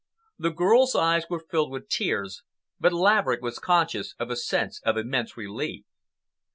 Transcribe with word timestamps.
The 0.39 0.49
girl's 0.49 0.95
eyes 0.95 1.29
were 1.29 1.37
filled 1.51 1.69
with 1.69 1.87
tears, 1.87 2.41
but 2.79 2.91
Laverick 2.91 3.43
was 3.43 3.59
conscious 3.59 4.15
of 4.17 4.31
a 4.31 4.35
sense 4.35 4.81
of 4.83 4.97
immense 4.97 5.37
relief. 5.37 5.85